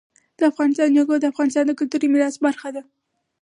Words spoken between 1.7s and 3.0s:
کلتوري میراث برخه ده.